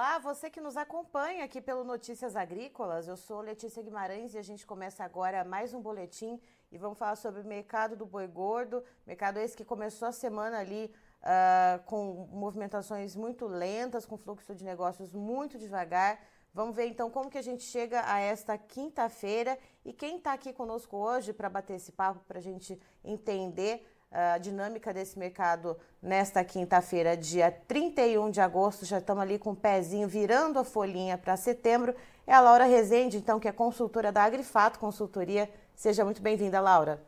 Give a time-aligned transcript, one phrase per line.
[0.00, 3.06] Olá, você que nos acompanha aqui pelo Notícias Agrícolas.
[3.06, 6.40] Eu sou Letícia Guimarães e a gente começa agora mais um boletim
[6.72, 8.82] e vamos falar sobre o mercado do boi gordo.
[9.06, 10.90] Mercado esse que começou a semana ali
[11.20, 16.18] uh, com movimentações muito lentas, com fluxo de negócios muito devagar.
[16.54, 20.50] Vamos ver então como que a gente chega a esta quinta-feira e quem está aqui
[20.50, 26.42] conosco hoje para bater esse papo, para a gente entender a dinâmica desse mercado nesta
[26.42, 28.84] quinta-feira, dia 31 de agosto.
[28.84, 31.94] Já estamos ali com o pezinho virando a folhinha para setembro.
[32.26, 35.48] É a Laura Rezende, então, que é consultora da Agrifato Consultoria.
[35.76, 37.00] Seja muito bem-vinda, Laura.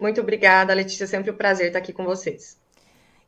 [0.00, 1.06] Muito obrigada, Letícia.
[1.06, 2.58] Sempre um prazer estar aqui com vocês.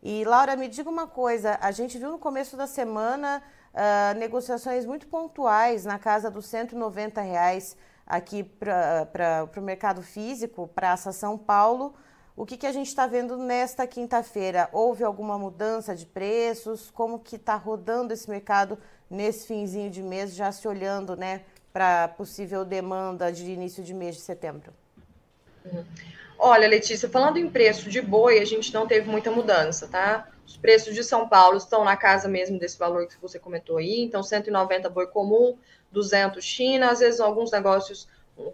[0.02, 4.84] E, Laura, me diga uma coisa: a gente viu no começo da semana uh, negociações
[4.84, 7.76] muito pontuais na casa dos 190 reais
[8.06, 11.94] aqui para o mercado físico, Praça São Paulo.
[12.40, 14.66] O que, que a gente está vendo nesta quinta-feira?
[14.72, 16.90] Houve alguma mudança de preços?
[16.90, 18.78] Como que está rodando esse mercado
[19.10, 24.14] nesse finzinho de mês, já se olhando né, para possível demanda de início de mês
[24.14, 24.72] de setembro?
[26.38, 30.26] Olha, Letícia, falando em preço de boi, a gente não teve muita mudança, tá?
[30.46, 34.00] Os preços de São Paulo estão na casa mesmo desse valor que você comentou aí,
[34.00, 35.58] então 190 boi comum,
[35.92, 38.08] 200 China, às vezes alguns negócios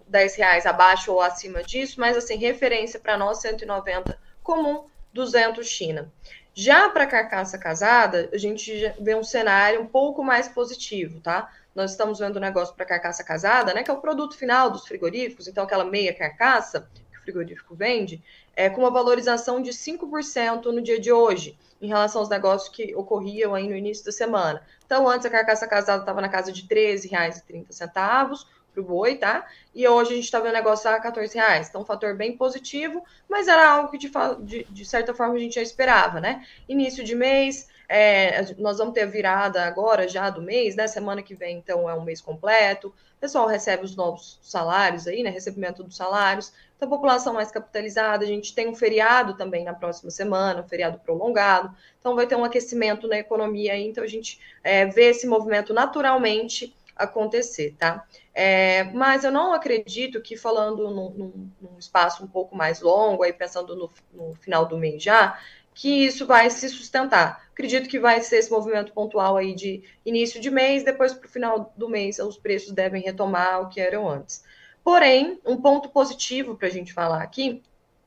[0.06, 6.12] 10 reais abaixo ou acima disso, mas assim, referência para nós 190 comum, 200 China.
[6.54, 11.52] Já para carcaça casada, a gente vê um cenário um pouco mais positivo, tá?
[11.74, 14.86] Nós estamos vendo o negócio para carcaça casada, né, que é o produto final dos
[14.86, 18.22] frigoríficos, então aquela meia carcaça que o frigorífico vende,
[18.56, 22.94] é com uma valorização de 5% no dia de hoje, em relação aos negócios que
[22.94, 24.62] ocorriam aí no início da semana.
[24.86, 29.46] Então, antes a carcaça casada estava na casa de R$ 13,30, para o boi, tá?
[29.74, 31.68] E hoje a gente está vendo negócio a 14 reais.
[31.68, 34.10] Então, um fator bem positivo, mas era algo que de,
[34.40, 36.44] de, de certa forma a gente já esperava, né?
[36.68, 40.86] Início de mês, é, nós vamos ter a virada agora já do mês, né?
[40.86, 42.88] Semana que vem, então, é um mês completo.
[42.88, 45.30] O pessoal recebe os novos salários aí, né?
[45.30, 46.52] Recebimento dos salários.
[46.76, 50.68] Então, a população mais capitalizada, a gente tem um feriado também na próxima semana, um
[50.68, 51.74] feriado prolongado.
[51.98, 53.86] Então, vai ter um aquecimento na economia aí.
[53.86, 58.06] Então, a gente é, vê esse movimento naturalmente acontecer, tá?
[58.34, 63.32] É, mas eu não acredito que falando num, num, espaço um pouco mais longo, aí
[63.32, 65.38] pensando no, no final do mês já,
[65.74, 67.46] que isso vai se sustentar.
[67.52, 71.30] Acredito que vai ser esse movimento pontual aí de início de mês, depois para o
[71.30, 74.42] final do mês os preços devem retomar o que eram antes.
[74.82, 77.62] Porém, um ponto positivo para a gente falar aqui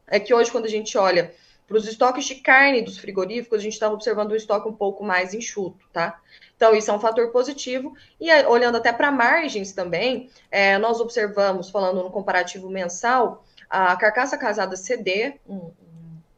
[0.07, 1.33] é que hoje, quando a gente olha
[1.69, 5.03] para os estoques de carne dos frigoríficos, a gente está observando um estoque um pouco
[5.03, 6.19] mais enxuto, tá?
[6.55, 7.95] Então, isso é um fator positivo.
[8.19, 14.35] E olhando até para margens também, é, nós observamos, falando no comparativo mensal, a carcaça
[14.35, 15.71] casada CD, um,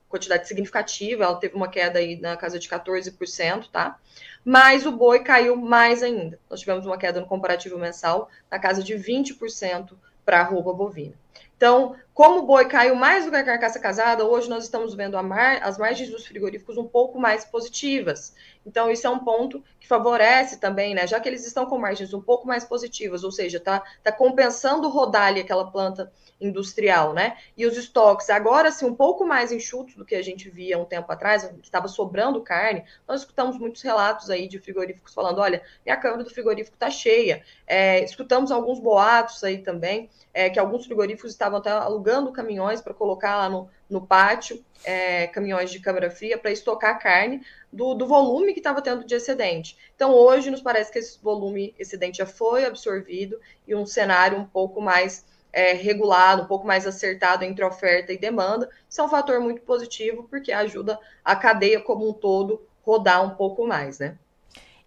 [0.09, 3.97] quantidade significativa, ela teve uma queda aí na casa de 14%, tá?
[4.44, 6.38] Mas o boi caiu mais ainda.
[6.50, 9.94] Nós tivemos uma queda no comparativo mensal na casa de 20%
[10.25, 11.21] para a roupa bovina.
[11.62, 15.22] Então, como o boi caiu mais do que a carcaça casada, hoje nós estamos vendo
[15.22, 18.34] mar, as margens dos frigoríficos um pouco mais positivas.
[18.66, 21.06] Então, isso é um ponto que favorece também, né?
[21.06, 24.90] Já que eles estão com margens um pouco mais positivas, ou seja, tá, tá compensando
[24.90, 26.12] rodar ali aquela planta
[26.42, 27.38] industrial, né?
[27.56, 30.86] E os estoques agora sim um pouco mais enxutos do que a gente via um
[30.86, 32.84] tempo atrás, que estava sobrando carne.
[33.08, 37.44] Nós escutamos muitos relatos aí de frigoríficos falando: olha, minha câmara do frigorífico está cheia.
[37.74, 42.94] É, escutamos alguns boatos aí também, é, que alguns frigoríficos estavam até alugando caminhões para
[42.94, 48.06] colocar lá no, no pátio, é, caminhões de câmara fria, para estocar carne do, do
[48.06, 49.78] volume que estava tendo de excedente.
[49.96, 54.46] Então, hoje, nos parece que esse volume excedente já foi absorvido e um cenário um
[54.46, 59.09] pouco mais é, regulado, um pouco mais acertado entre oferta e demanda, isso é um
[59.09, 64.18] fator muito positivo, porque ajuda a cadeia como um todo rodar um pouco mais, né?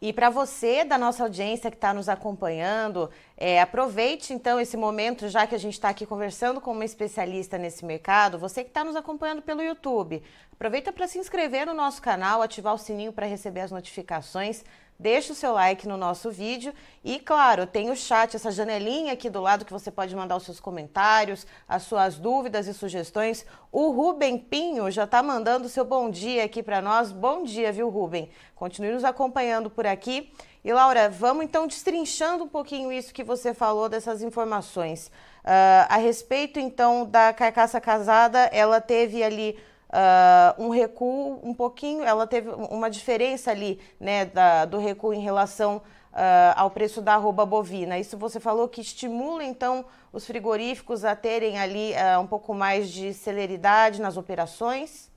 [0.04, 5.31] E para você da nossa audiência que está nos acompanhando, é, aproveite então esse momento,
[5.31, 8.84] já que a gente está aqui conversando com uma especialista nesse mercado, você que está
[8.84, 10.22] nos acompanhando pelo YouTube,
[10.53, 14.62] aproveita para se inscrever no nosso canal, ativar o sininho para receber as notificações
[14.99, 19.29] deixa o seu like no nosso vídeo e, claro, tem o chat, essa janelinha aqui
[19.29, 23.45] do lado que você pode mandar os seus comentários, as suas dúvidas e sugestões.
[23.71, 27.13] O Rubem Pinho já está mandando o seu bom dia aqui para nós.
[27.13, 28.31] Bom dia, viu, Rubem?
[28.55, 30.33] Continue nos acompanhando por aqui.
[30.65, 35.09] E, Laura, vamos então destrinchando um pouquinho isso que você falou dessas informações.
[35.45, 39.59] Uh, a respeito, então, da carcaça casada, ela teve ali
[39.91, 45.21] uh, um recuo um pouquinho, ela teve uma diferença ali, né, da, do recuo em
[45.21, 45.77] relação
[46.13, 47.98] uh, ao preço da arroba bovina.
[47.98, 52.91] Isso você falou que estimula, então, os frigoríficos a terem ali uh, um pouco mais
[52.91, 55.14] de celeridade nas operações?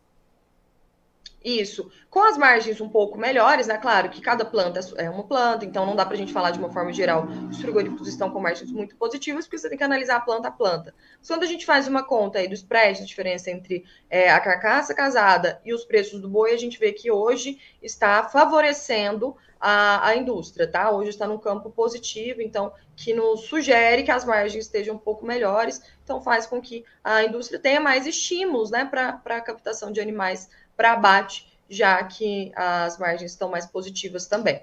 [1.43, 1.89] Isso.
[2.09, 3.77] Com as margens um pouco melhores, né?
[3.77, 6.59] Claro que cada planta é uma planta, então não dá para a gente falar de
[6.59, 7.27] uma forma geral.
[7.49, 10.93] Os frigoríficos estão com margens muito positivas, porque você tem que analisar planta a planta.
[11.25, 14.93] Quando a gente faz uma conta aí dos prédios, a diferença entre é, a carcaça
[14.93, 20.15] casada e os preços do boi, a gente vê que hoje está favorecendo a, a
[20.15, 20.91] indústria, tá?
[20.91, 25.25] Hoje está num campo positivo, então, que nos sugere que as margens estejam um pouco
[25.25, 29.99] melhores, então faz com que a indústria tenha mais estímulos, né, para a captação de
[29.99, 34.61] animais para abate, já que as margens estão mais positivas também.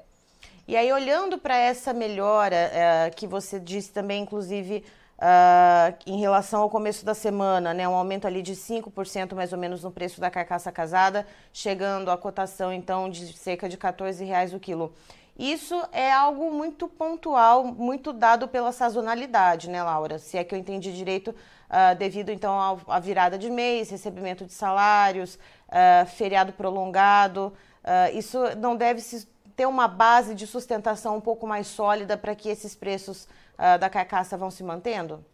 [0.67, 4.83] E aí, olhando para essa melhora é, que você disse também, inclusive,
[5.19, 9.59] uh, em relação ao começo da semana, né, um aumento ali de 5% mais ou
[9.59, 14.55] menos no preço da carcaça casada, chegando à cotação então de cerca de 14 reais
[14.55, 14.95] o quilo.
[15.37, 20.17] Isso é algo muito pontual, muito dado pela sazonalidade, né, Laura?
[20.19, 24.53] Se é que eu entendi direito, uh, devido então à virada de mês, recebimento de
[24.53, 25.37] salários,
[25.75, 27.53] uh, feriado prolongado.
[27.83, 32.35] Uh, isso não deve se ter uma base de sustentação um pouco mais sólida para
[32.35, 33.29] que esses preços
[33.79, 35.25] da carcaça vão se mantendo?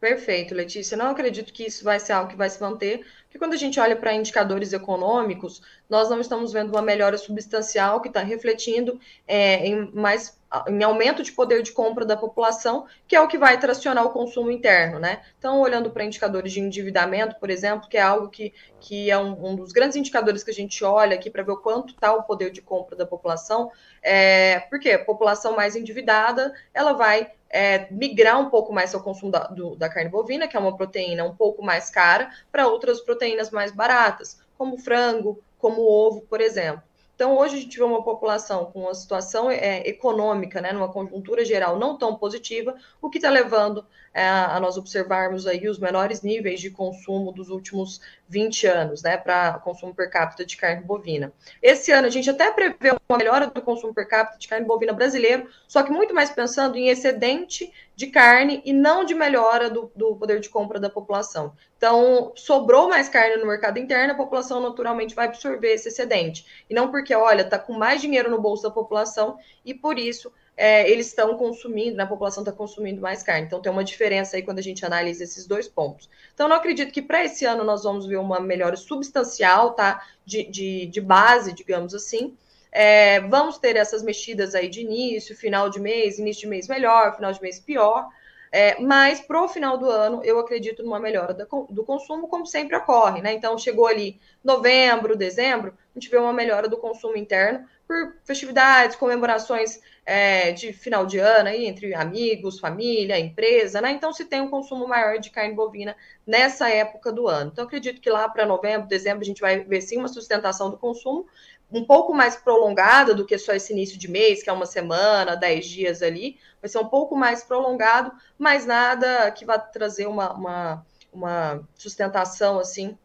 [0.00, 0.96] Perfeito, Letícia.
[0.96, 3.80] Não acredito que isso vai ser algo que vai se manter, porque quando a gente
[3.80, 9.66] olha para indicadores econômicos, nós não estamos vendo uma melhora substancial que está refletindo é,
[9.66, 10.38] em mais
[10.68, 14.10] em aumento de poder de compra da população, que é o que vai tracionar o
[14.10, 15.22] consumo interno, né?
[15.38, 19.52] Então, olhando para indicadores de endividamento, por exemplo, que é algo que, que é um,
[19.52, 22.24] um dos grandes indicadores que a gente olha aqui para ver o quanto está o
[22.24, 23.70] poder de compra da população,
[24.02, 29.30] é, porque a população mais endividada, ela vai é, migrar um pouco mais ao consumo
[29.30, 33.00] da, do, da carne bovina, que é uma proteína um pouco mais cara, para outras
[33.00, 36.82] proteínas mais baratas, como frango, como ovo, por exemplo.
[37.14, 41.44] Então, hoje a gente vê uma população com uma situação é, econômica, né, numa conjuntura
[41.44, 46.60] geral não tão positiva, o que está levando a nós observarmos aí os menores níveis
[46.60, 51.32] de consumo dos últimos 20 anos, né, para consumo per capita de carne bovina.
[51.62, 54.92] Esse ano a gente até prevê uma melhora do consumo per capita de carne bovina
[54.92, 59.90] brasileiro, só que muito mais pensando em excedente de carne e não de melhora do,
[59.94, 61.54] do poder de compra da população.
[61.76, 66.64] Então, sobrou mais carne no mercado interno, a população naturalmente vai absorver esse excedente.
[66.68, 70.32] E não porque, olha, está com mais dinheiro no bolso da população e por isso
[70.56, 73.46] é, eles estão consumindo, né, a população está consumindo mais carne.
[73.46, 76.08] Então tem uma diferença aí quando a gente analisa esses dois pontos.
[76.34, 80.02] Então não acredito que para esse ano nós vamos ver uma melhora substancial, tá?
[80.24, 82.36] De, de, de base, digamos assim.
[82.70, 87.14] É, vamos ter essas mexidas aí de início, final de mês, início de mês melhor,
[87.14, 88.08] final de mês pior.
[88.54, 92.76] É, mas para o final do ano, eu acredito numa melhora do consumo, como sempre
[92.76, 93.32] ocorre, né?
[93.32, 98.96] Então, chegou ali novembro, dezembro, a gente vê uma melhora do consumo interno por festividades,
[98.96, 103.90] comemorações é, de final de ano aí, entre amigos, família, empresa, né?
[103.92, 105.94] Então se tem um consumo maior de carne bovina
[106.26, 107.50] nessa época do ano.
[107.52, 110.78] Então acredito que lá para novembro, dezembro a gente vai ver sim uma sustentação do
[110.78, 111.26] consumo
[111.72, 115.34] um pouco mais prolongada do que só esse início de mês, que é uma semana,
[115.34, 120.32] dez dias ali, vai ser um pouco mais prolongado, mas nada que vá trazer uma,
[120.34, 122.96] uma, uma sustentação assim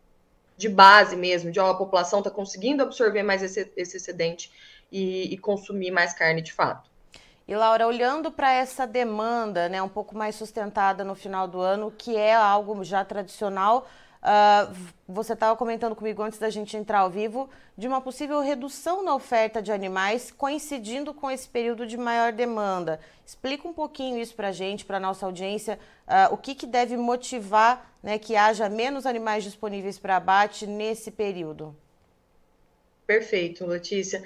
[0.57, 4.51] de base mesmo, de ó, a população está conseguindo absorver mais esse, esse excedente
[4.91, 6.89] e, e consumir mais carne de fato.
[7.47, 11.93] E Laura, olhando para essa demanda, né, um pouco mais sustentada no final do ano,
[11.95, 13.87] que é algo já tradicional,
[14.27, 14.75] uh,
[15.07, 19.15] você estava comentando comigo antes da gente entrar ao vivo de uma possível redução na
[19.15, 22.99] oferta de animais coincidindo com esse período de maior demanda.
[23.25, 26.67] Explica um pouquinho isso para a gente, para a nossa audiência, uh, o que, que
[26.67, 31.75] deve motivar né, que haja menos animais disponíveis para abate nesse período.
[33.05, 34.21] Perfeito, Letícia.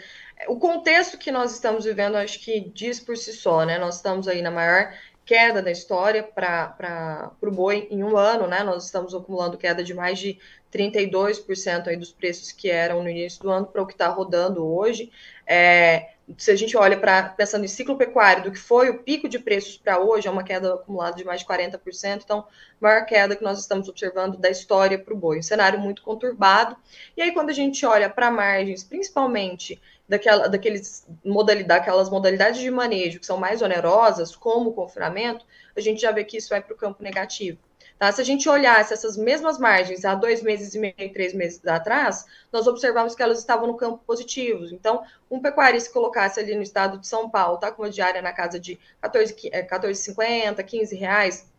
[0.47, 3.77] O contexto que nós estamos vivendo, acho que diz por si só, né?
[3.77, 4.91] Nós estamos aí na maior
[5.25, 8.63] queda da história para o boi em um ano, né?
[8.63, 10.39] Nós estamos acumulando queda de mais de
[10.71, 14.65] 32% aí dos preços que eram no início do ano para o que está rodando
[14.65, 15.11] hoje.
[15.45, 19.27] É, se a gente olha para pensando em ciclo pecuário, do que foi o pico
[19.27, 22.45] de preços para hoje, é uma queda acumulada de mais de 40%, então,
[22.79, 25.39] maior queda que nós estamos observando da história para o boi.
[25.39, 26.75] Um cenário muito conturbado.
[27.17, 29.81] E aí, quando a gente olha para margens, principalmente
[30.11, 35.79] daquela, daqueles modalidade, daquelas modalidades de manejo que são mais onerosas, como o confinamento, a
[35.79, 37.57] gente já vê que isso vai para o campo negativo.
[37.97, 38.11] Tá?
[38.11, 42.25] Se a gente olhasse essas mesmas margens há dois meses e meio, três meses atrás,
[42.51, 44.65] nós observamos que elas estavam no campo positivo.
[44.73, 48.33] Então, um pecuarista colocasse ali no estado de São Paulo, tá com uma diária na
[48.33, 51.49] casa de 14,50, 14, 15 reais,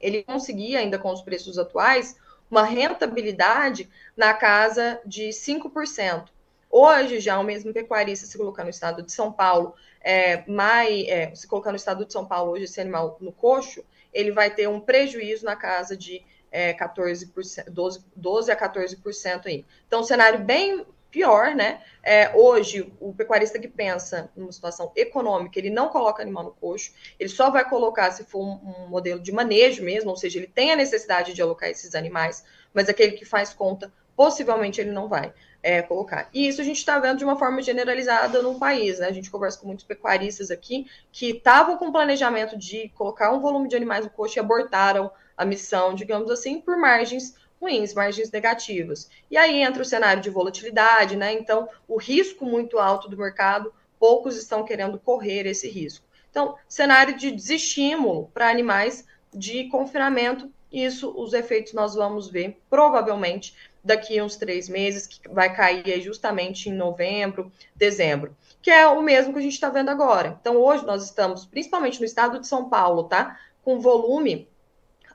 [0.00, 2.16] ele conseguia, ainda com os preços atuais,
[2.50, 6.31] uma rentabilidade na casa de 5%.
[6.74, 11.34] Hoje, já o mesmo pecuarista, se colocar no estado de São Paulo, é, mais, é,
[11.34, 14.66] se colocar no estado de São Paulo hoje esse animal no coxo, ele vai ter
[14.66, 19.66] um prejuízo na casa de é, 14%, 12, 12 a 14% aí.
[19.86, 21.82] Então, um cenário bem pior, né?
[22.02, 26.94] É, hoje, o pecuarista que pensa numa situação econômica, ele não coloca animal no coxo,
[27.20, 30.46] ele só vai colocar se for um, um, modelo de manejo mesmo, ou seja, ele
[30.46, 35.08] tem a necessidade de alocar esses animais, mas aquele que faz conta, possivelmente ele não
[35.08, 36.28] vai é, colocar.
[36.34, 39.06] E isso a gente está vendo de uma forma generalizada no país, né?
[39.06, 43.68] A gente conversa com muitos pecuaristas aqui que estavam com planejamento de colocar um volume
[43.68, 49.08] de animais no coxo e abortaram a missão, digamos assim, por margens ruins, margens negativas.
[49.30, 51.32] E aí entra o cenário de volatilidade, né?
[51.32, 56.04] Então, o risco muito alto do mercado, poucos estão querendo correr esse risco.
[56.28, 63.54] Então, cenário de desestímulo para animais de confinamento, isso, os efeitos nós vamos ver provavelmente
[63.84, 69.32] daqui uns três meses, que vai cair justamente em novembro, dezembro, que é o mesmo
[69.32, 70.38] que a gente está vendo agora.
[70.40, 73.38] Então, hoje nós estamos, principalmente no estado de São Paulo, tá?
[73.62, 74.48] Com volume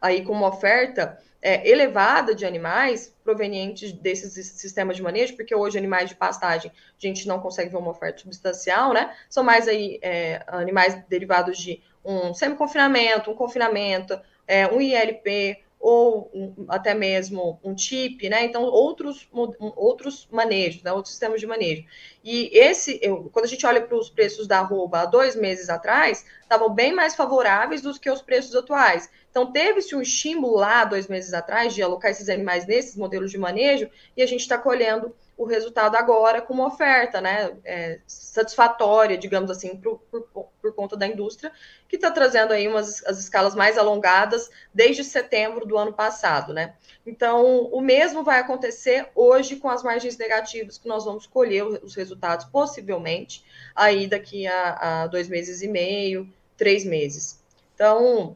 [0.02, 5.78] aí com uma oferta é, elevada de animais provenientes desses sistemas de manejo, porque hoje
[5.78, 9.16] animais de pastagem a gente não consegue ver uma oferta substancial, né?
[9.30, 16.32] São mais aí é, animais derivados de um semi-confinamento, um confinamento, é, um ILP, ou
[16.34, 18.46] um, até mesmo um chip, né?
[18.46, 19.28] Então, outros,
[19.60, 20.92] outros manejos, né?
[20.92, 21.86] outros sistemas de manejo.
[22.24, 25.70] E esse, eu, quando a gente olha para os preços da arroba há dois meses
[25.70, 29.10] atrás, estavam bem mais favoráveis do que os preços atuais.
[29.38, 33.38] Então, teve-se um estímulo lá, dois meses atrás, de alocar esses animais nesses modelos de
[33.38, 39.16] manejo, e a gente está colhendo o resultado agora com uma oferta né, é, satisfatória,
[39.16, 41.52] digamos assim, por, por, por, conta da indústria,
[41.88, 46.52] que está trazendo aí umas as escalas mais alongadas desde setembro do ano passado.
[46.52, 46.74] Né?
[47.06, 51.94] Então, o mesmo vai acontecer hoje com as margens negativas, que nós vamos colher os
[51.94, 56.28] resultados, possivelmente, aí daqui a, a dois meses e meio,
[56.58, 57.40] três meses.
[57.76, 58.36] Então,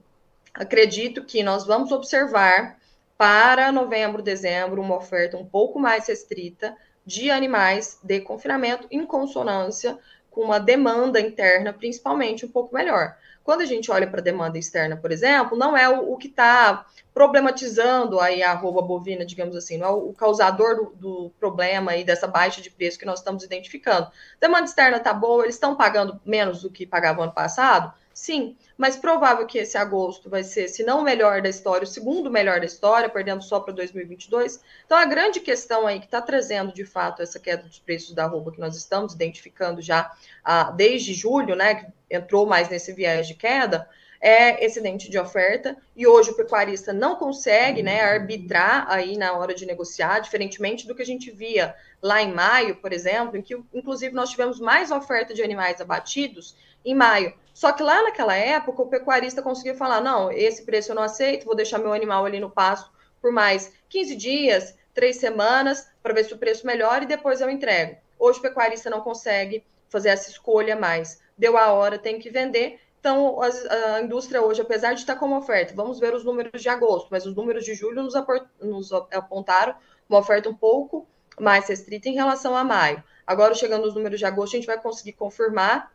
[0.53, 2.77] acredito que nós vamos observar
[3.17, 9.98] para novembro, dezembro, uma oferta um pouco mais restrita de animais de confinamento em consonância
[10.29, 13.15] com uma demanda interna, principalmente, um pouco melhor.
[13.43, 16.27] Quando a gente olha para a demanda externa, por exemplo, não é o, o que
[16.27, 21.31] está problematizando aí a arroba bovina, digamos assim, não é o, o causador do, do,
[21.39, 24.10] problema e dessa baixa de preço que nós estamos identificando.
[24.39, 27.93] Demanda externa está boa, eles estão pagando menos do que pagavam ano passado?
[28.22, 31.88] Sim, mas provável que esse agosto vai ser, se não o melhor da história, o
[31.88, 34.62] segundo melhor da história, perdendo só para 2022.
[34.86, 38.28] Então, a grande questão aí que está trazendo, de fato, essa queda dos preços da
[38.28, 40.12] roupa que nós estamos identificando já
[40.46, 43.90] ah, desde julho, né, que entrou mais nesse viés de queda,
[44.22, 49.56] é excedente de oferta, e hoje o pecuarista não consegue né, arbitrar aí na hora
[49.56, 53.60] de negociar, diferentemente do que a gente via lá em maio, por exemplo, em que,
[53.74, 57.34] inclusive, nós tivemos mais oferta de animais abatidos em maio.
[57.54, 61.46] Só que lá naquela época, o pecuarista conseguia falar: não, esse preço eu não aceito,
[61.46, 66.26] vou deixar meu animal ali no pasto por mais 15 dias, três semanas, para ver
[66.26, 67.98] se o preço melhora e depois eu entrego.
[68.18, 71.22] Hoje o pecuarista não consegue fazer essa escolha mais.
[71.38, 72.80] Deu a hora, tem que vender.
[73.00, 77.08] Então, a, indústria hoje, apesar de estar como oferta, vamos ver os números de agosto,
[77.10, 78.14] mas os números de julho nos,
[78.60, 79.76] nos apontaram
[80.08, 81.08] uma oferta um pouco
[81.40, 83.04] mais restrita em relação a maio.
[83.26, 85.92] Agora, chegando os números de agosto, a gente vai conseguir confirmar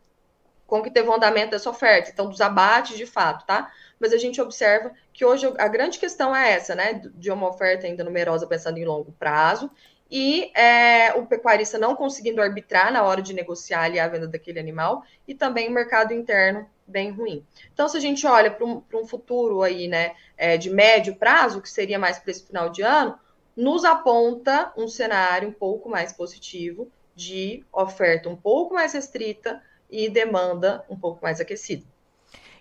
[0.66, 3.70] como que teve o um andamento dessa oferta, então dos abates de fato, tá?
[3.98, 7.00] Mas a gente observa que hoje a grande questão é essa, né?
[7.14, 9.70] De uma oferta ainda numerosa pensando em longo prazo
[10.10, 14.60] e é, o pecuarista não conseguindo arbitrar na hora de negociar ali a venda daquele
[14.60, 17.44] animal e também o mercado interno bem ruim.
[17.72, 21.60] Então, se a gente olha para um, um, futuro aí, né, é, de médio prazo,
[21.60, 23.18] que seria mais para esse final de ano,
[23.56, 30.08] nos aponta um cenário um pouco mais positivo de oferta um pouco mais restrita, e
[30.08, 31.84] demanda um pouco mais aquecida.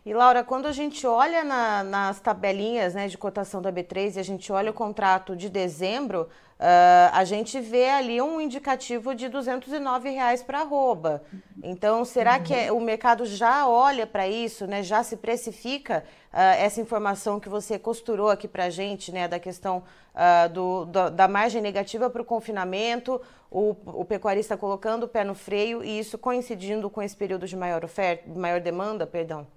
[0.06, 4.20] E Laura, quando a gente olha na, nas tabelinhas né, de cotação da B3 e
[4.20, 9.28] a gente olha o contrato de dezembro, uh, a gente vê ali um indicativo de
[9.30, 11.24] 209 reais para arroba.
[11.64, 16.38] Então, será que é, o mercado já olha para isso, né, já se precifica uh,
[16.58, 19.84] essa informação que você costurou aqui para a gente, né, da questão
[20.14, 25.34] uh, do, do, da margem negativa para o confinamento, o pecuarista colocando o pé no
[25.34, 29.48] freio e isso coincidindo com esse período de maior oferta, maior demanda, perdão?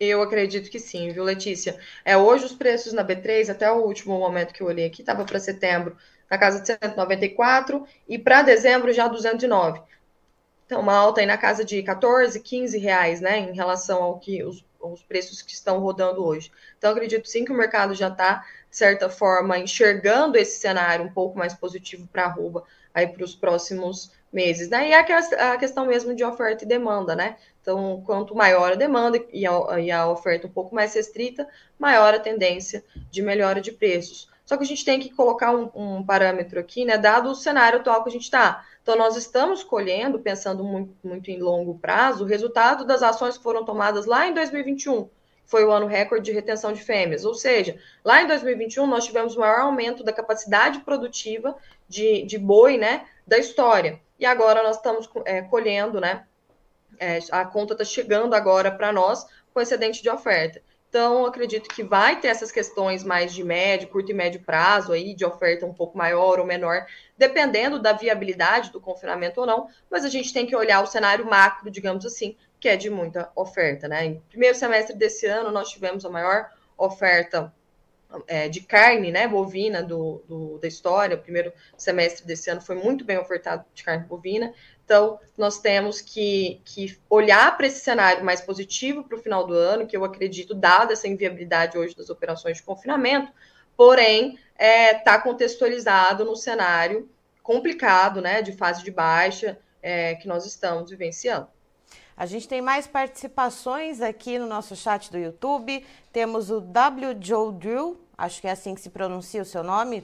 [0.00, 1.78] Eu acredito que sim, viu, Letícia?
[2.04, 5.24] É, hoje os preços na B3, até o último momento que eu olhei aqui, estava
[5.24, 5.96] para setembro
[6.30, 9.82] na casa de 194 e para dezembro já 209.
[10.66, 14.44] Então, uma alta aí na casa de 14, 15 reais, né, em relação ao que
[14.44, 16.52] os, os preços que estão rodando hoje.
[16.76, 21.38] Então, acredito sim que o mercado já está certa forma, enxergando esse cenário um pouco
[21.38, 22.64] mais positivo para a arroba
[22.94, 24.90] aí para os próximos meses, né?
[24.90, 27.36] E a, questão mesmo de oferta e demanda, né?
[27.60, 31.46] Então, quanto maior a demanda e a, e a oferta um pouco mais restrita,
[31.78, 34.28] maior a tendência de melhora de preços.
[34.44, 36.96] Só que a gente tem que colocar um, um parâmetro aqui, né?
[36.96, 38.64] Dado o cenário atual que a gente está.
[38.82, 43.42] Então, nós estamos colhendo, pensando muito, muito em longo prazo, o resultado das ações que
[43.42, 45.10] foram tomadas lá em 2021
[45.48, 47.24] foi o ano recorde de retenção de fêmeas.
[47.24, 51.56] Ou seja, lá em 2021 nós tivemos o maior aumento da capacidade produtiva
[51.88, 53.98] de, de boi, né, da história.
[54.20, 56.26] E agora nós estamos é, colhendo, né,
[56.98, 60.62] é, a conta está chegando agora para nós com excedente de oferta.
[60.88, 65.14] Então, acredito que vai ter essas questões mais de médio, curto e médio prazo aí,
[65.14, 70.04] de oferta um pouco maior ou menor, dependendo da viabilidade do confinamento ou não, mas
[70.04, 73.86] a gente tem que olhar o cenário macro, digamos assim, que é de muita oferta,
[73.86, 74.06] né?
[74.06, 77.52] Em primeiro semestre desse ano, nós tivemos a maior oferta
[78.26, 81.16] é, de carne, né, bovina do, do, da história.
[81.16, 84.52] O primeiro semestre desse ano foi muito bem ofertado de carne bovina.
[84.88, 89.52] Então, nós temos que, que olhar para esse cenário mais positivo para o final do
[89.52, 93.30] ano, que eu acredito, dada essa inviabilidade hoje das operações de confinamento,
[93.76, 97.06] porém, está é, tá contextualizado no cenário
[97.42, 101.48] complicado, né, de fase de baixa é, que nós estamos vivenciando.
[102.16, 105.84] A gente tem mais participações aqui no nosso chat do YouTube.
[106.10, 107.14] Temos o W.
[107.20, 110.02] Joe Drew, acho que é assim que se pronuncia o seu nome.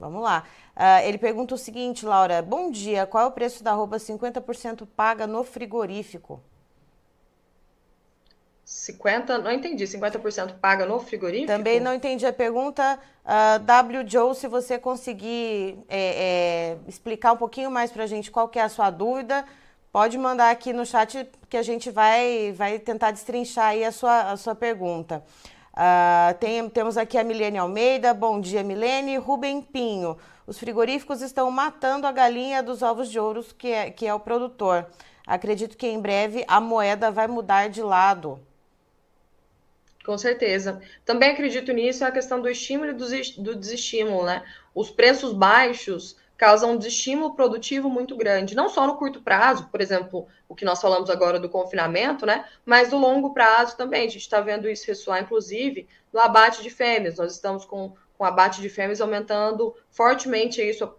[0.00, 0.44] Vamos lá.
[0.74, 4.88] Uh, ele pergunta o seguinte, Laura: Bom dia, qual é o preço da roupa 50%
[4.96, 6.42] paga no frigorífico?
[8.64, 11.48] 50, não entendi, 50% paga no frigorífico?
[11.48, 12.98] Também não entendi a pergunta.
[13.24, 14.08] Uh, w.
[14.08, 18.58] Joe, se você conseguir é, é, explicar um pouquinho mais para a gente qual que
[18.58, 19.44] é a sua dúvida,
[19.92, 24.30] Pode mandar aqui no chat que a gente vai, vai tentar destrinchar aí a sua,
[24.30, 25.20] a sua pergunta.
[25.72, 28.12] Uh, tem, temos aqui a Milene Almeida.
[28.12, 29.16] Bom dia, Milene.
[29.16, 30.16] Rubem Pinho.
[30.46, 34.20] Os frigoríficos estão matando a galinha dos ovos de ouro, que é, que é o
[34.20, 34.86] produtor.
[35.26, 38.40] Acredito que em breve a moeda vai mudar de lado.
[40.04, 40.80] Com certeza.
[41.04, 44.42] Também acredito nisso, é a questão do estímulo e do desestímulo, né?
[44.74, 49.78] Os preços baixos causa um desestímulo produtivo muito grande, não só no curto prazo, por
[49.78, 52.46] exemplo, o que nós falamos agora do confinamento, né?
[52.64, 54.06] Mas no longo prazo também.
[54.06, 57.18] A gente está vendo isso ressoar, inclusive, no abate de fêmeas.
[57.18, 60.96] Nós estamos com, com o abate de fêmeas aumentando fortemente aí sua,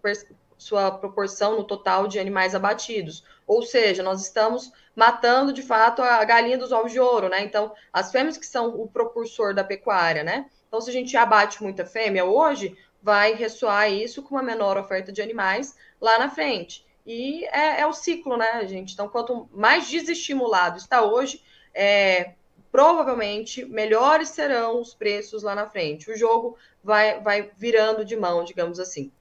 [0.60, 3.24] sua proporção no total de animais abatidos.
[3.48, 7.42] Ou seja, nós estamos matando de fato a galinha dos ovos de ouro, né?
[7.44, 10.46] Então, as fêmeas que são o propulsor da pecuária, né?
[10.68, 15.12] Então, se a gente abate muita fêmea hoje, vai ressoar isso com uma menor oferta
[15.12, 16.86] de animais lá na frente.
[17.06, 18.94] E é, é o ciclo, né, gente?
[18.94, 21.42] Então, quanto mais desestimulado está hoje,
[21.74, 22.34] é,
[22.72, 26.12] provavelmente melhores serão os preços lá na frente.
[26.12, 29.12] O jogo vai, vai virando de mão, digamos assim.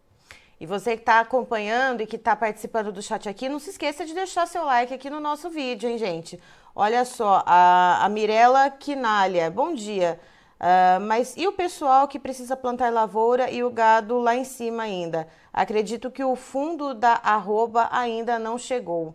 [0.61, 4.05] E você que está acompanhando e que está participando do chat aqui, não se esqueça
[4.05, 6.39] de deixar seu like aqui no nosso vídeo, hein, gente?
[6.75, 10.21] Olha só, a, a Mirella Quinalha, bom dia.
[10.61, 14.83] Uh, mas e o pessoal que precisa plantar lavoura e o gado lá em cima
[14.83, 15.27] ainda?
[15.51, 19.15] Acredito que o fundo da arroba ainda não chegou.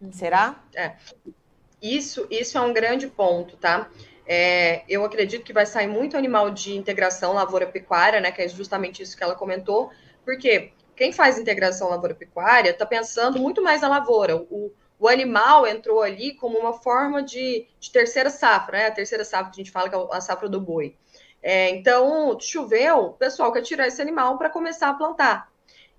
[0.00, 0.12] Uhum.
[0.12, 0.62] Será?
[0.72, 0.92] É.
[1.82, 3.90] Isso, isso é um grande ponto, tá?
[4.26, 8.30] É, eu acredito que vai sair muito animal de integração lavoura-pecuária, né?
[8.30, 9.90] Que é justamente isso que ela comentou.
[10.24, 14.36] Porque quem faz integração lavoura-pecuária está pensando muito mais na lavoura.
[14.36, 18.86] O, o animal entrou ali como uma forma de, de terceira safra, né?
[18.86, 20.96] A terceira safra que a gente fala que é a safra do boi.
[21.42, 25.52] É, então, choveu, o pessoal quer tirar esse animal para começar a plantar.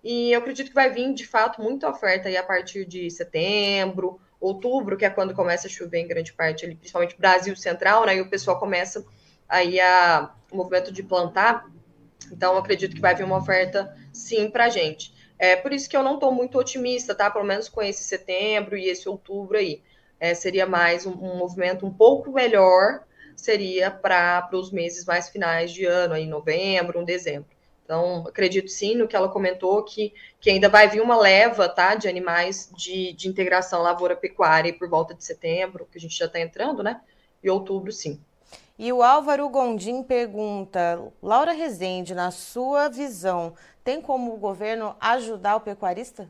[0.04, 4.20] E eu acredito que vai vir, de fato, muita oferta aí a partir de setembro,
[4.40, 8.16] outubro, que é quando começa a chover em grande parte ali, principalmente Brasil Central, né?
[8.16, 9.06] E o pessoal começa
[9.48, 11.66] aí a, o movimento de plantar.
[12.32, 15.14] Então, acredito que vai vir uma oferta, sim, para a gente.
[15.38, 17.30] É por isso que eu não estou muito otimista, tá?
[17.30, 19.82] Pelo menos com esse setembro e esse outubro aí.
[20.20, 23.04] É, seria mais um, um, movimento um pouco melhor,
[23.36, 27.50] seria para os meses mais finais de ano, aí novembro, um dezembro.
[27.84, 31.94] Então, acredito sim no que ela comentou, que, que ainda vai vir uma leva tá,
[31.94, 36.40] de animais de, de integração lavoura-pecuária por volta de setembro, que a gente já está
[36.40, 37.02] entrando, né?
[37.44, 38.20] E outubro, sim.
[38.78, 45.56] E o Álvaro Gondim pergunta: Laura Rezende, na sua visão, tem como o governo ajudar
[45.56, 46.30] o pecuarista?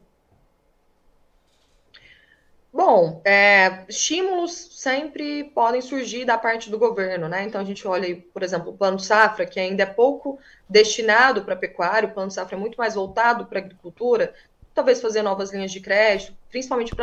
[2.71, 7.43] Bom, é, estímulos sempre podem surgir da parte do governo, né?
[7.43, 10.37] Então a gente olha, aí, por exemplo, o plano safra, que ainda é pouco
[10.69, 14.33] destinado para pecuário, o plano safra é muito mais voltado para agricultura,
[14.73, 16.93] talvez fazer novas linhas de crédito, principalmente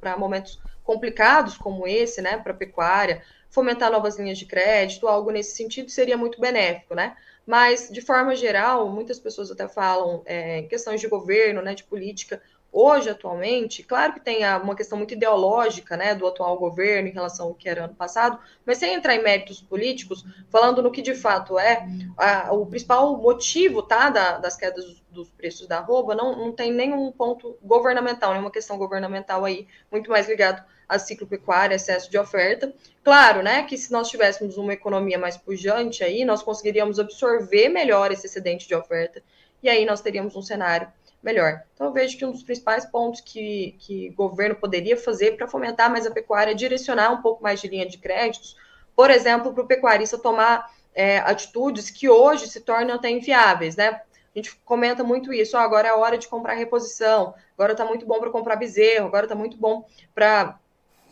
[0.00, 2.38] para momentos complicados como esse, né?
[2.38, 7.16] Para pecuária, fomentar novas linhas de crédito, algo nesse sentido seria muito benéfico, né?
[7.46, 12.42] Mas, de forma geral, muitas pessoas até falam é, questões de governo, né, de política.
[12.70, 17.46] Hoje, atualmente, claro que tem uma questão muito ideológica né, do atual governo em relação
[17.46, 21.14] ao que era ano passado, mas sem entrar em méritos políticos, falando no que de
[21.14, 26.14] fato é a, o principal motivo tá, da, das quedas dos, dos preços da arroba,
[26.14, 31.26] não, não tem nenhum ponto governamental, nenhuma questão governamental aí, muito mais ligado a ciclo
[31.26, 32.72] pecuário, excesso de oferta.
[33.04, 38.10] Claro, né, que se nós tivéssemos uma economia mais pujante aí, nós conseguiríamos absorver melhor
[38.10, 39.22] esse excedente de oferta
[39.62, 40.88] e aí nós teríamos um cenário
[41.22, 41.62] melhor.
[41.74, 45.90] Então, vejo que um dos principais pontos que, que o governo poderia fazer para fomentar
[45.90, 48.56] mais a pecuária é direcionar um pouco mais de linha de créditos,
[48.94, 54.00] por exemplo, para o pecuarista tomar é, atitudes que hoje se tornam até inviáveis, né?
[54.34, 58.06] A gente comenta muito isso, oh, agora é hora de comprar reposição, agora está muito
[58.06, 60.58] bom para comprar bezerro, agora está muito bom para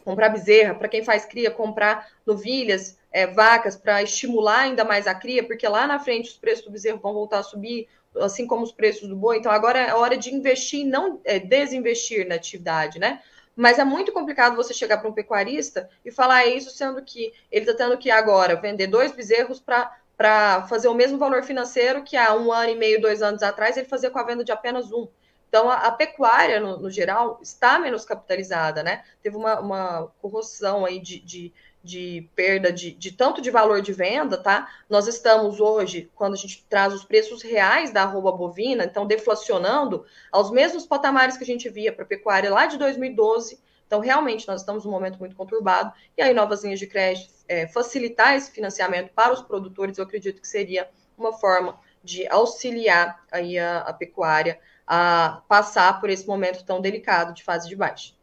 [0.06, 5.14] comprar bezerra, para quem faz cria, comprar novilhas, é, vacas, para estimular ainda mais a
[5.14, 7.88] cria, porque lá na frente os preços do bezerro vão voltar a subir,
[8.20, 9.38] assim como os preços do boi.
[9.38, 13.20] Então agora é hora de investir e não é, desinvestir na atividade, né?
[13.56, 17.68] Mas é muito complicado você chegar para um pecuarista e falar isso, sendo que ele
[17.68, 22.32] está tendo que agora vender dois bezerros para fazer o mesmo valor financeiro que há
[22.32, 25.08] um ano e meio, dois anos atrás, ele fazia com a venda de apenas um.
[25.48, 29.04] Então, a, a pecuária, no, no, geral, está menos capitalizada, né?
[29.22, 33.92] Teve uma, uma corrosão aí de, de, de perda de, de, tanto de valor de
[33.92, 34.68] venda, tá?
[34.90, 40.04] Nós estamos hoje, quando a gente traz os preços reais da arroba bovina, então deflacionando
[40.32, 43.60] aos mesmos patamares que a gente via para a pecuária lá de 2012.
[43.86, 45.92] Então, realmente, nós estamos num momento muito conturbado.
[46.16, 50.40] E aí, novas linhas de crédito, é, facilitar esse financiamento para os produtores, eu acredito
[50.40, 56.64] que seria uma forma de auxiliar aí a, a pecuária a passar por esse momento
[56.64, 58.14] tão delicado de fase de baixa.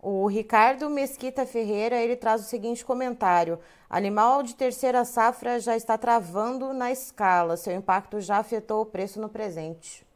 [0.00, 3.58] O Ricardo Mesquita Ferreira ele traz o seguinte comentário:
[3.90, 7.56] animal de terceira safra já está travando na escala.
[7.56, 10.06] Seu impacto já afetou o preço no presente.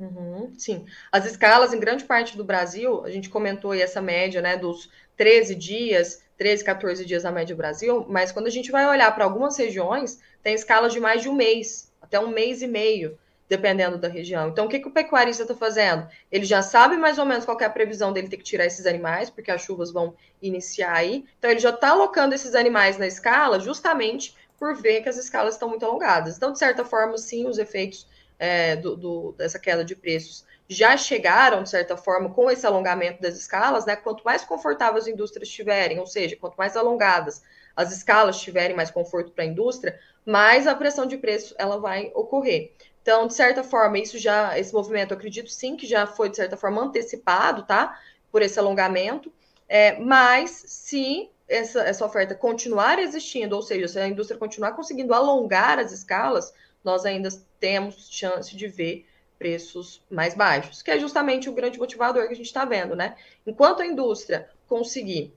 [0.00, 4.42] Uhum, sim, as escalas em grande parte do Brasil, a gente comentou aí essa média,
[4.42, 8.72] né, dos 13 dias, 13, 14 dias na média do Brasil, mas quando a gente
[8.72, 12.60] vai olhar para algumas regiões, tem escalas de mais de um mês, até um mês
[12.60, 14.48] e meio dependendo da região.
[14.48, 16.08] Então, o que, que o pecuarista está fazendo?
[16.30, 18.86] Ele já sabe mais ou menos qual é a previsão dele ter que tirar esses
[18.86, 21.24] animais, porque as chuvas vão iniciar aí.
[21.38, 25.54] Então, ele já está alocando esses animais na escala justamente por ver que as escalas
[25.54, 26.36] estão muito alongadas.
[26.36, 28.06] Então, de certa forma, sim, os efeitos
[28.38, 33.20] é, do, do, dessa queda de preços já chegaram, de certa forma, com esse alongamento
[33.20, 33.96] das escalas, né?
[33.96, 37.42] Quanto mais confortáveis as indústrias estiverem, ou seja, quanto mais alongadas
[37.76, 42.10] as escalas tiverem mais conforto para a indústria, mais a pressão de preço ela vai
[42.14, 42.72] ocorrer.
[43.02, 46.56] Então, de certa forma, isso já, esse movimento, acredito sim que já foi, de certa
[46.56, 47.98] forma, antecipado, tá?
[48.30, 49.32] Por esse alongamento.
[49.68, 55.12] É, mas, se essa, essa oferta continuar existindo, ou seja, se a indústria continuar conseguindo
[55.12, 56.54] alongar as escalas,
[56.84, 59.06] nós ainda temos chance de ver
[59.38, 63.16] preços mais baixos, que é justamente o grande motivador que a gente está vendo, né?
[63.44, 65.34] Enquanto a indústria conseguir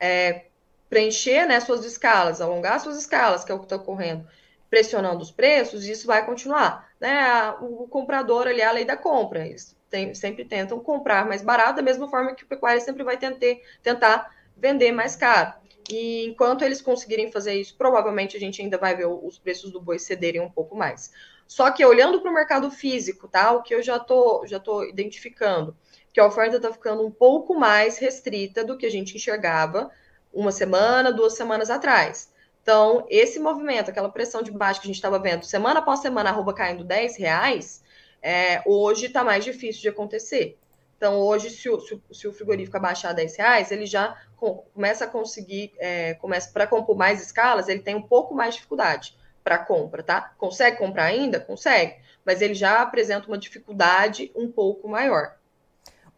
[0.00, 0.46] é,
[0.88, 4.26] preencher né, suas escalas, alongar suas escalas, que é o que está ocorrendo,
[4.70, 6.88] pressionando os preços, isso vai continuar.
[7.00, 7.50] Né?
[7.60, 9.46] O comprador ali é a lei da compra.
[9.46, 13.16] Eles tem, sempre tentam comprar mais barato, da mesma forma que o pecuário sempre vai
[13.16, 15.54] tentar, tentar vender mais caro.
[15.90, 19.80] E enquanto eles conseguirem fazer isso, provavelmente a gente ainda vai ver os preços do
[19.80, 21.10] boi cederem um pouco mais.
[21.46, 23.52] Só que olhando para o mercado físico, tá?
[23.52, 25.74] O que eu já tô, já tô identificando,
[26.12, 29.90] que a oferta está ficando um pouco mais restrita do que a gente enxergava
[30.32, 32.32] uma semana, duas semanas atrás.
[32.62, 36.30] Então, esse movimento, aquela pressão de baixo que a gente estava vendo, semana após semana,
[36.30, 37.82] arroba caindo 10 reais,
[38.22, 40.58] é, hoje está mais difícil de acontecer.
[40.96, 41.80] Então, hoje, se o,
[42.12, 46.96] se o, frigorífico abaixar 10 reais, ele já começa a conseguir, é, começa para compor
[46.96, 50.34] mais escalas, ele tem um pouco mais de dificuldade para compra, tá?
[50.36, 51.40] Consegue comprar ainda?
[51.40, 55.37] Consegue, mas ele já apresenta uma dificuldade um pouco maior.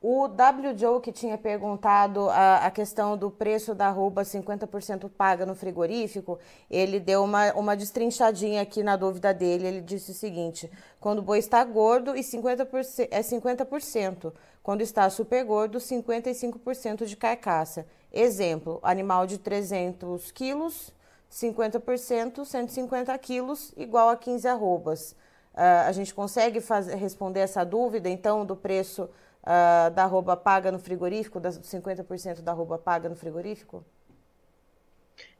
[0.03, 0.79] O W.
[0.79, 6.39] Joe que tinha perguntado a, a questão do preço da arroba 50% paga no frigorífico,
[6.71, 9.67] ele deu uma, uma destrinchadinha aqui na dúvida dele.
[9.67, 14.33] Ele disse o seguinte: quando o boi está gordo e 50% é 50%,
[14.63, 17.87] quando está super gordo, 55% de carcaça.
[18.11, 20.95] Exemplo: animal de 300 quilos,
[21.31, 25.15] 50%, 150 quilos, igual a 15 arrobas.
[25.53, 29.11] Uh, a gente consegue fazer, responder essa dúvida, então, do preço
[29.43, 33.85] uh, da arroba paga no frigorífico, das 50% da arroba paga no frigorífico?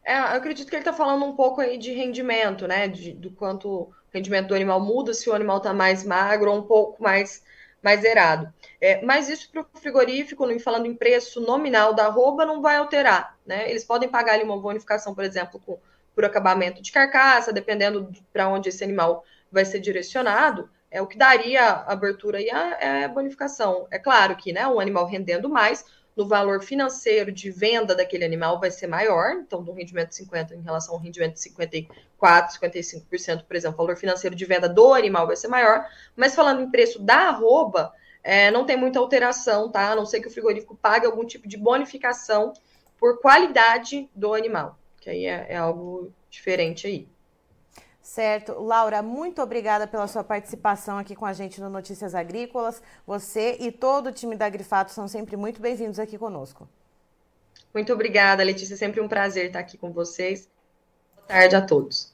[0.05, 2.89] É, eu acredito que ele está falando um pouco aí de rendimento, né?
[2.89, 6.59] De, do quanto o rendimento do animal muda, se o animal está mais magro ou
[6.59, 7.45] um pouco mais,
[7.83, 8.53] mais zerado.
[8.81, 13.39] É, mas isso para o frigorífico, falando em preço nominal da arroba, não vai alterar,
[13.47, 13.71] né?
[13.71, 15.79] Eles podem pagar ali uma bonificação, por exemplo, com
[16.15, 21.17] por acabamento de carcaça, dependendo para onde esse animal vai ser direcionado, é o que
[21.17, 23.87] daria abertura aí é a bonificação.
[23.91, 25.85] É claro que, né, um animal rendendo mais,
[26.17, 30.55] no valor financeiro de venda daquele animal vai ser maior, então do rendimento de 50
[30.55, 34.93] em relação ao rendimento de 54, 55%, por exemplo, o valor financeiro de venda do
[34.93, 39.71] animal vai ser maior, mas falando em preço da arroba, é, não tem muita alteração,
[39.71, 39.93] tá?
[39.93, 42.53] A não ser que o frigorífico pague algum tipo de bonificação
[42.99, 47.09] por qualidade do animal, que aí é, é algo diferente aí.
[48.11, 48.61] Certo.
[48.61, 52.83] Laura, muito obrigada pela sua participação aqui com a gente no Notícias Agrícolas.
[53.07, 56.69] Você e todo o time da Agrifato são sempre muito bem-vindos aqui conosco.
[57.73, 58.77] Muito obrigada, Letícia.
[58.77, 60.49] Sempre um prazer estar aqui com vocês.
[61.15, 62.10] Boa tarde a todos.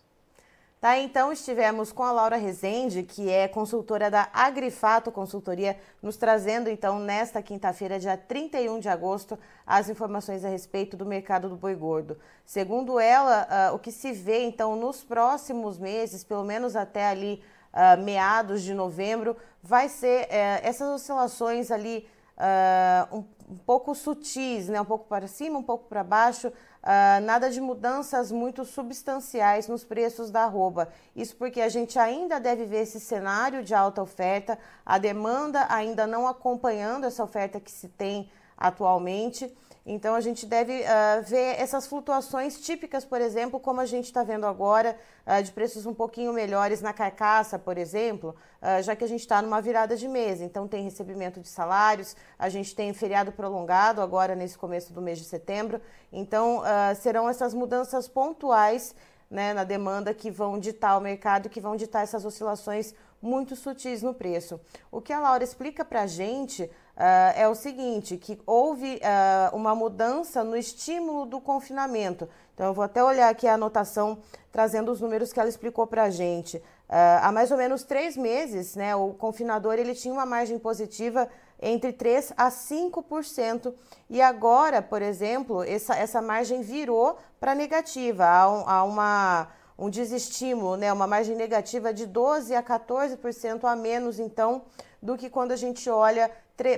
[0.86, 6.70] Tá, então estivemos com a Laura Rezende, que é consultora da Agrifato Consultoria, nos trazendo
[6.70, 11.74] então nesta quinta-feira, dia 31 de agosto, as informações a respeito do mercado do boi
[11.74, 12.16] gordo.
[12.44, 17.42] Segundo ela, uh, o que se vê então nos próximos meses, pelo menos até ali
[17.72, 20.28] uh, meados de novembro, vai ser uh,
[20.62, 24.80] essas oscilações ali uh, um, um, pouco sutis, né?
[24.80, 26.52] um pouco para cima, um pouco para baixo,
[26.86, 30.88] uh, nada de mudanças muito substanciais nos preços da arroba.
[31.14, 36.06] Isso porque a gente ainda deve ver esse cenário de alta oferta, a demanda ainda
[36.06, 39.52] não acompanhando essa oferta que se tem atualmente.
[39.88, 44.24] Então a gente deve uh, ver essas flutuações típicas, por exemplo, como a gente está
[44.24, 49.04] vendo agora, uh, de preços um pouquinho melhores na carcaça, por exemplo, uh, já que
[49.04, 50.40] a gente está numa virada de mês.
[50.40, 55.18] Então tem recebimento de salários, a gente tem feriado prolongado agora nesse começo do mês
[55.18, 55.80] de setembro.
[56.12, 56.62] Então
[57.00, 58.94] serão essas mudanças pontuais
[59.30, 64.02] né, na demanda que vão ditar o mercado, que vão ditar essas oscilações muito sutis
[64.02, 64.60] no preço.
[64.90, 69.56] O que a Laura explica para a gente uh, é o seguinte, que houve uh,
[69.56, 72.28] uma mudança no estímulo do confinamento.
[72.54, 74.18] Então, eu vou até olhar aqui a anotação,
[74.50, 76.56] trazendo os números que ela explicou para a gente.
[76.56, 81.28] Uh, há mais ou menos três meses, né, o confinador ele tinha uma margem positiva
[81.60, 83.74] entre 3% a 5%.
[84.08, 88.24] E agora, por exemplo, essa, essa margem virou para negativa.
[88.24, 93.76] Há, um, há uma, um desestímulo, né, uma margem negativa de 12% a 14% a
[93.76, 94.62] menos, então,
[95.06, 96.28] do que quando a gente olha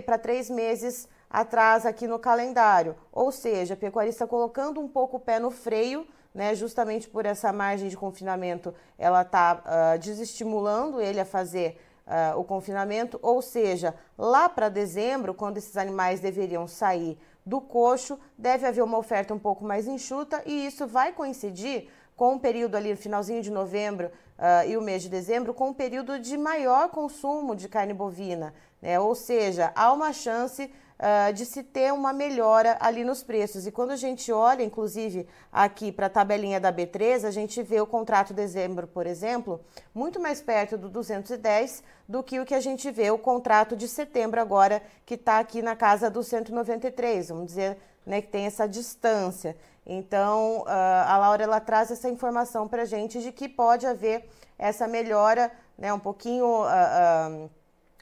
[0.04, 2.94] para três meses atrás aqui no calendário.
[3.10, 7.50] Ou seja, a pecuarista colocando um pouco o pé no freio, né, justamente por essa
[7.52, 13.18] margem de confinamento, ela está uh, ah, desestimulando ele a fazer uh, o confinamento.
[13.22, 18.98] Ou seja, lá para dezembro, quando esses animais deveriam sair do coxo, deve haver uma
[18.98, 23.50] oferta um pouco mais enxuta e isso vai coincidir com o período ali, finalzinho de
[23.50, 27.92] novembro uh, e o mês de dezembro, com um período de maior consumo de carne
[27.92, 28.54] bovina.
[28.80, 28.98] Né?
[28.98, 33.66] Ou seja, há uma chance uh, de se ter uma melhora ali nos preços.
[33.66, 37.80] E quando a gente olha, inclusive, aqui para a tabelinha da B3, a gente vê
[37.80, 39.60] o contrato de dezembro, por exemplo,
[39.94, 43.88] muito mais perto do 210 do que o que a gente vê o contrato de
[43.88, 47.28] setembro agora, que está aqui na casa do 193.
[47.28, 49.56] Vamos dizer né, que tem essa distância.
[49.88, 54.86] Então, a Laura ela traz essa informação para a gente de que pode haver essa
[54.86, 57.50] melhora, né, um pouquinho, uh, uh,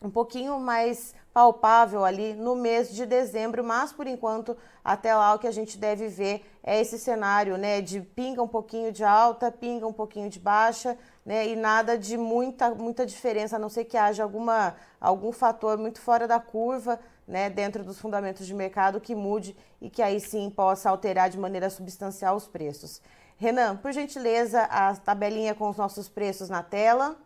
[0.02, 5.38] um pouquinho mais palpável ali no mês de dezembro, mas por enquanto até lá o
[5.38, 9.52] que a gente deve ver é esse cenário, né, de pinga um pouquinho de alta,
[9.52, 13.84] pinga um pouquinho de baixa, né, e nada de muita muita diferença, a não ser
[13.84, 19.00] que haja alguma algum fator muito fora da curva, né, dentro dos fundamentos de mercado
[19.00, 23.00] que mude e que aí sim possa alterar de maneira substancial os preços.
[23.36, 27.16] Renan, por gentileza, a tabelinha com os nossos preços na tela.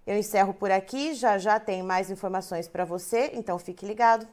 [0.06, 4.24] Eu encerro por aqui, já já tem mais informações para você, então fique ligado.